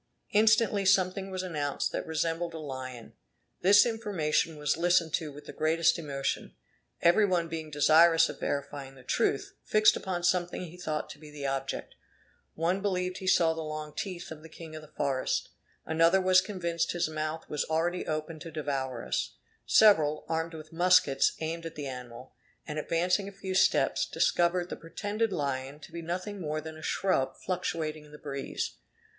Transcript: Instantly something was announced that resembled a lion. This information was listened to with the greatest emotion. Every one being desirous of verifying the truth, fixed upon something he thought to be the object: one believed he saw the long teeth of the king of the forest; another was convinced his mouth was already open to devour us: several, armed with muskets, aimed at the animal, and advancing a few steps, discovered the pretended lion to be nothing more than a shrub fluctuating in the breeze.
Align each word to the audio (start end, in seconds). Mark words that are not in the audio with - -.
Instantly 0.31 0.83
something 0.83 1.29
was 1.29 1.43
announced 1.43 1.91
that 1.91 2.07
resembled 2.07 2.55
a 2.55 2.57
lion. 2.57 3.13
This 3.61 3.85
information 3.85 4.57
was 4.57 4.75
listened 4.75 5.13
to 5.13 5.31
with 5.31 5.45
the 5.45 5.53
greatest 5.53 5.99
emotion. 5.99 6.55
Every 7.03 7.23
one 7.23 7.47
being 7.47 7.69
desirous 7.69 8.27
of 8.27 8.39
verifying 8.39 8.95
the 8.95 9.03
truth, 9.03 9.53
fixed 9.63 9.95
upon 9.95 10.23
something 10.23 10.63
he 10.63 10.75
thought 10.75 11.07
to 11.11 11.19
be 11.19 11.29
the 11.29 11.45
object: 11.45 11.93
one 12.55 12.81
believed 12.81 13.19
he 13.19 13.27
saw 13.27 13.53
the 13.53 13.61
long 13.61 13.93
teeth 13.93 14.31
of 14.31 14.41
the 14.41 14.49
king 14.49 14.75
of 14.75 14.81
the 14.81 14.87
forest; 14.87 15.49
another 15.85 16.19
was 16.19 16.41
convinced 16.41 16.93
his 16.93 17.07
mouth 17.07 17.47
was 17.47 17.63
already 17.65 18.07
open 18.07 18.39
to 18.39 18.49
devour 18.49 19.05
us: 19.05 19.35
several, 19.67 20.25
armed 20.27 20.55
with 20.55 20.73
muskets, 20.73 21.33
aimed 21.41 21.63
at 21.67 21.75
the 21.75 21.85
animal, 21.85 22.33
and 22.67 22.79
advancing 22.79 23.27
a 23.27 23.31
few 23.31 23.53
steps, 23.53 24.07
discovered 24.07 24.69
the 24.69 24.75
pretended 24.75 25.31
lion 25.31 25.79
to 25.79 25.91
be 25.91 26.01
nothing 26.01 26.41
more 26.41 26.59
than 26.59 26.75
a 26.75 26.81
shrub 26.81 27.35
fluctuating 27.35 28.03
in 28.05 28.11
the 28.11 28.17
breeze. 28.17 28.77